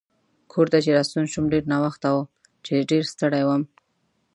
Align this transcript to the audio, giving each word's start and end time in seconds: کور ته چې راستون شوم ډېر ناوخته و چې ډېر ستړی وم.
کور 0.51 0.67
ته 0.71 0.77
چې 0.83 0.89
راستون 0.97 1.25
شوم 1.33 1.45
ډېر 1.53 1.63
ناوخته 1.71 2.07
و 2.15 2.19
چې 2.65 2.87
ډېر 2.89 3.03
ستړی 3.13 3.43
وم. 3.45 3.63